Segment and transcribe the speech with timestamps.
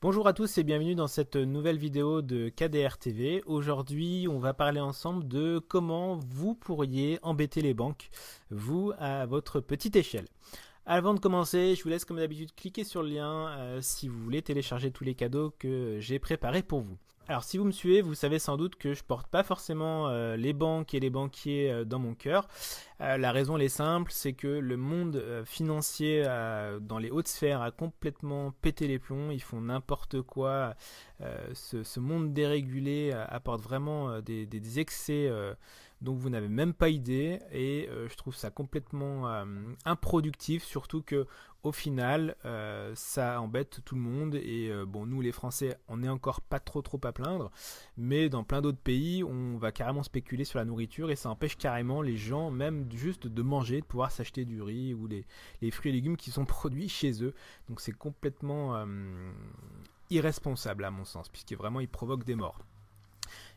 [0.00, 3.42] Bonjour à tous et bienvenue dans cette nouvelle vidéo de KDR TV.
[3.46, 8.08] Aujourd'hui, on va parler ensemble de comment vous pourriez embêter les banques,
[8.52, 10.28] vous, à votre petite échelle.
[10.86, 14.22] Avant de commencer, je vous laisse comme d'habitude cliquer sur le lien euh, si vous
[14.22, 16.96] voulez télécharger tous les cadeaux que j'ai préparés pour vous.
[17.30, 20.34] Alors si vous me suivez, vous savez sans doute que je porte pas forcément euh,
[20.38, 22.48] les banques et les banquiers euh, dans mon cœur.
[23.02, 26.24] Euh, la raison elle est simple, c'est que le monde financier
[26.80, 29.30] dans les hautes sphères a complètement pété les plombs.
[29.30, 30.74] Ils font n'importe quoi.
[31.52, 35.30] Ce, monde dérégulé apporte vraiment des, des excès
[36.00, 39.26] dont vous n'avez même pas idée et je trouve ça complètement
[39.84, 41.26] improductif, surtout que
[41.64, 45.98] au final, euh, ça embête tout le monde et euh, bon, nous les Français, on
[45.98, 47.50] n'est encore pas trop trop à plaindre,
[47.96, 51.56] mais dans plein d'autres pays, on va carrément spéculer sur la nourriture et ça empêche
[51.56, 55.24] carrément les gens, même juste de manger, de pouvoir s'acheter du riz ou les,
[55.72, 57.34] fruits et légumes qui sont produits chez eux.
[57.68, 58.86] Donc c'est complètement euh,
[60.10, 62.60] irresponsable à mon sens, puisque vraiment il provoque des morts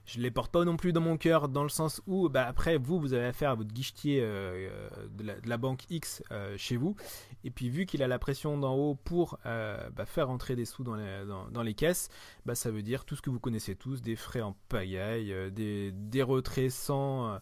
[0.05, 2.77] je les porte pas non plus dans mon cœur, dans le sens où, bah, après,
[2.77, 5.07] vous, vous avez affaire à votre guichetier euh, euh,
[5.41, 6.95] de, la, banque X euh, chez vous,
[7.43, 10.83] et puis vu qu'il a la pression d'en haut pour bah, faire entrer des sous
[10.83, 12.09] dans les, dans, les caisses,
[12.45, 15.91] bah, ça veut dire tout ce que vous connaissez tous, des frais en pagaille, des,
[15.91, 17.39] des retraits sans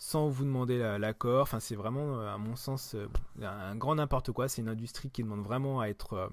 [0.00, 1.42] sans vous demander l'accord.
[1.42, 2.94] Enfin, c'est vraiment, à mon sens,
[3.42, 4.46] un grand n'importe quoi.
[4.46, 6.30] C'est une industrie qui demande vraiment à être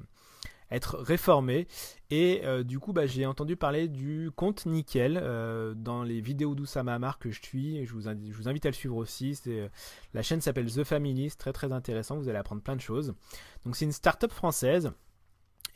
[0.72, 1.68] être réformé.
[2.10, 6.56] Et euh, du coup, bah, j'ai entendu parler du compte Nickel euh, dans les vidéos
[6.56, 7.86] d'Oussama Amar que je suis.
[7.86, 9.40] Je vous, je vous invite à le suivre aussi.
[9.48, 9.68] Euh,
[10.14, 12.18] la chaîne s'appelle The Family, c'est très très intéressant.
[12.18, 13.14] Vous allez apprendre plein de choses.
[13.66, 14.92] Donc c'est une start-up française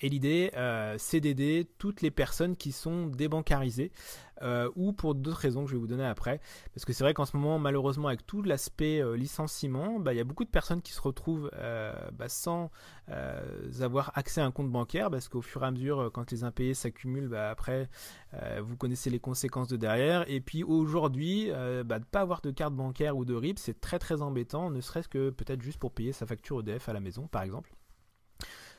[0.01, 3.91] et l'idée, euh, c'est d'aider toutes les personnes qui sont débancarisées
[4.41, 6.39] euh, ou pour d'autres raisons que je vais vous donner après.
[6.73, 10.17] Parce que c'est vrai qu'en ce moment, malheureusement, avec tout l'aspect euh, licenciement, bah, il
[10.17, 11.51] y a beaucoup de personnes qui se retrouvent
[12.13, 12.71] bah, sans
[13.81, 16.73] avoir accès à un compte bancaire parce qu'au fur et à mesure, quand les impayés
[16.73, 17.89] s'accumulent, bah, après,
[18.61, 20.23] vous connaissez les conséquences de derrière.
[20.29, 23.99] Et puis aujourd'hui, de ne pas avoir de carte bancaire ou de RIP, c'est très
[23.99, 27.27] très embêtant, ne serait-ce que peut-être juste pour payer sa facture EDF à la maison,
[27.27, 27.71] par exemple.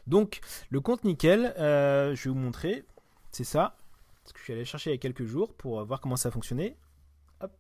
[0.06, 0.40] Donc
[0.70, 2.84] le compte nickel, euh, je vais vous montrer,
[3.32, 3.76] c'est ça,
[4.24, 6.30] ce que je suis allé chercher il y a quelques jours pour voir comment ça
[6.30, 6.76] fonctionnait.
[7.40, 7.52] Hop.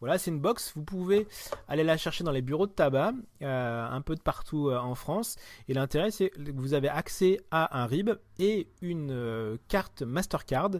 [0.00, 0.72] Voilà, c'est une box.
[0.74, 1.26] Vous pouvez
[1.68, 4.94] aller la chercher dans les bureaux de tabac, euh, un peu de partout euh, en
[4.94, 5.36] France.
[5.68, 10.70] Et l'intérêt, c'est que vous avez accès à un RIB et une carte Mastercard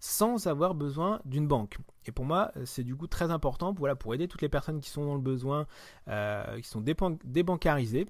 [0.00, 1.78] sans avoir besoin d'une banque.
[2.06, 4.90] Et pour moi, c'est du coup très important voilà, pour aider toutes les personnes qui
[4.90, 5.66] sont dans le besoin,
[6.06, 6.84] qui sont
[7.24, 8.06] débancarisées.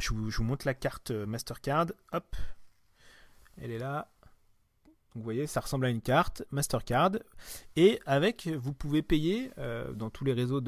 [0.00, 1.86] Je vous, montre la carte euh, Mastercard.
[2.12, 2.36] Hop.
[3.60, 4.10] Elle est là.
[5.14, 7.12] Vous voyez, ça ressemble à une carte Mastercard.
[7.76, 10.62] Et avec, vous pouvez payer euh, dans tous les réseaux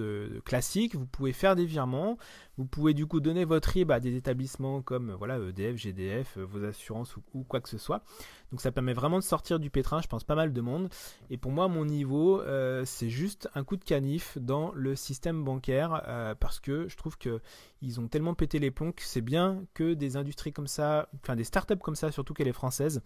[0.44, 0.96] classiques.
[0.96, 2.16] Vous pouvez faire des virements.
[2.56, 6.44] Vous pouvez du coup donner votre RIB à des établissements comme voilà EDF, GDF, euh,
[6.44, 8.02] vos assurances ou, quoi que ce soit.
[8.50, 10.88] Donc ça permet vraiment de sortir du pétrin, je pense pas mal de monde.
[11.30, 12.42] Et pour moi, mon niveau,
[12.84, 16.02] c'est juste un coup de canif dans le système bancaire
[16.40, 17.40] parce que je trouve que
[17.80, 21.36] ils ont tellement pété les plombs que c'est bien que des industries comme ça, enfin
[21.36, 23.02] des startups comme ça, surtout qu'elle est française,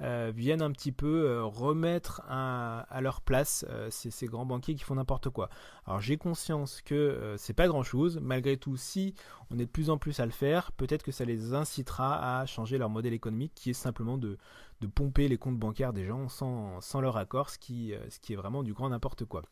[0.00, 4.84] euh, viennent un petit peu euh, remettre à, leur place euh, ces, grands banquiers qui
[4.84, 5.48] font n'importe quoi.
[5.86, 9.14] Alors j'ai conscience que c'est pas grand chose, malgré tout, si
[9.50, 12.46] on est de plus en plus à le faire, peut-être que ça les incitera à
[12.46, 14.38] changer leur modèle économique qui est simplement de,
[14.94, 18.74] pomper les comptes bancaires des gens sans, sans leur accord, ce qui est vraiment du
[18.74, 19.42] grand n'importe quoi.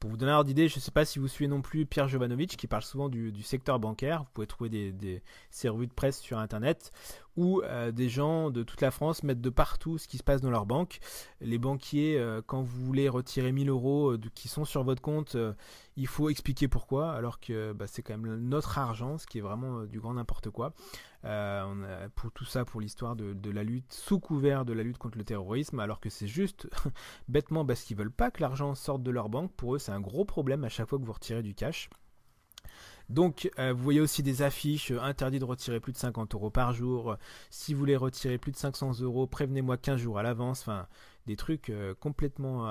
[0.00, 1.86] Pour vous donner un ordre d'idée, je ne sais pas si vous suivez non plus
[1.86, 4.24] Pierre Jovanovic qui parle souvent du, secteur bancaire.
[4.24, 6.92] Vous pouvez trouver des, des, ses revues de presse sur internet
[7.36, 10.40] où euh, des gens de toute la France mettent de partout ce qui se passe
[10.40, 11.00] dans leur banque.
[11.40, 15.36] Les banquiers, euh, quand vous voulez retirer 1000 euros euh, qui sont sur votre compte,
[15.96, 19.42] il faut expliquer pourquoi, alors que bah, c'est quand même notre argent, ce qui est
[19.42, 20.72] vraiment du grand n'importe quoi.
[21.24, 25.18] On pour tout ça, pour l'histoire de, la lutte, sous couvert de la lutte contre
[25.18, 26.68] le terrorisme, alors que c'est juste
[27.28, 29.52] bêtement parce qu'ils veulent pas que l'argent sorte de leur banque.
[29.52, 31.88] Pour eux, c'est un gros problème à chaque fois que vous retirez du cash.
[33.08, 36.50] Donc, euh, vous voyez aussi des affiches euh, interdit de retirer plus de 50 euros
[36.50, 37.16] par jour.
[37.50, 40.62] Si vous voulez retirer plus de 500 euros, prévenez-moi 15 jours à l'avance.
[40.62, 40.86] Enfin,
[41.26, 42.66] des trucs euh, complètement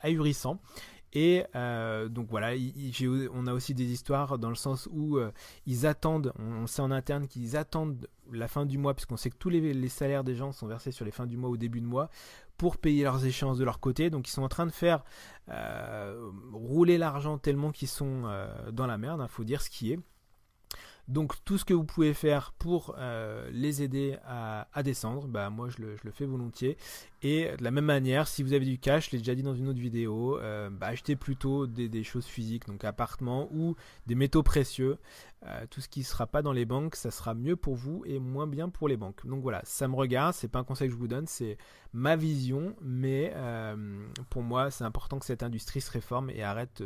[0.00, 0.60] ahurissants.
[1.12, 1.44] Et
[2.10, 2.52] donc voilà,
[3.32, 5.18] on a aussi des histoires dans le sens où
[5.66, 9.36] ils attendent, on, sait en interne qu'ils attendent la fin du mois, puisqu'on sait que
[9.36, 11.86] tous les, salaires des gens sont versés sur les fins du mois au début de
[11.86, 12.08] mois,
[12.56, 14.10] pour payer leurs échéances de leur côté.
[14.10, 15.04] Donc ils sont en train de faire
[15.48, 19.70] euh, rouler l'argent tellement qu'ils sont euh, dans la merde, il hein, faut dire ce
[19.70, 19.98] qui est.
[21.08, 25.68] Donc tout ce que vous pouvez faire pour euh, les aider à, descendre, bah moi
[25.68, 26.76] je le, fais volontiers.
[27.22, 29.54] Et de la même manière, si vous avez du cash, je l'ai déjà dit dans
[29.54, 30.38] une autre vidéo,
[30.72, 33.76] bah, achetez plutôt des, choses physiques, donc appartements ou
[34.06, 34.98] des métaux précieux.
[35.46, 38.04] euh, tout ce qui ne sera pas dans les banques, ça sera mieux pour vous
[38.06, 39.26] et moins bien pour les banques.
[39.26, 41.58] Donc voilà, ça me regarde, c'est pas un conseil que je vous donne, c'est
[41.92, 46.82] ma vision, mais euh, pour moi, c'est important que cette industrie se réforme et arrête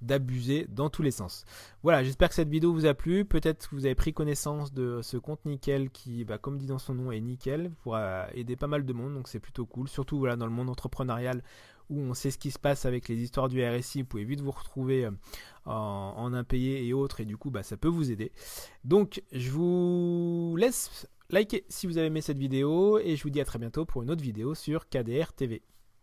[0.00, 1.44] d'abuser dans tous les sens.
[1.82, 3.24] Voilà, j'espère que cette vidéo vous a plu.
[3.32, 6.78] Peut-être que vous avez pris connaissance de ce compte nickel qui, bah, comme dit dans
[6.78, 9.88] son nom, est nickel, pourra aider pas mal de monde, donc c'est plutôt cool.
[9.88, 11.42] Surtout voilà dans le monde entrepreneurial
[11.88, 14.42] où on sait ce qui se passe avec les histoires du RSI, vous pouvez vite
[14.42, 15.10] vous retrouver euh,
[15.64, 18.32] en, impayé et autres, et du coup, bah, ça peut vous aider.
[18.84, 23.40] Donc, je vous laisse liker si vous avez aimé cette vidéo, et je vous dis
[23.40, 25.62] à très bientôt pour une autre vidéo sur KDR TV.